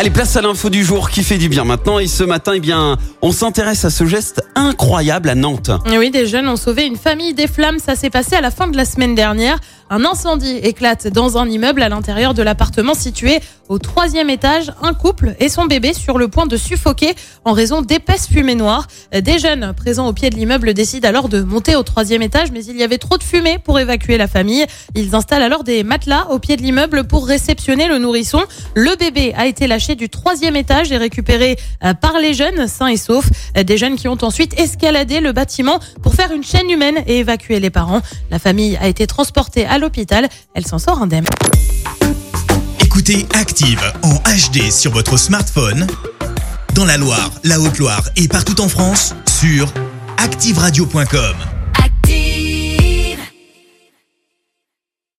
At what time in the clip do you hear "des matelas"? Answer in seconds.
25.64-26.28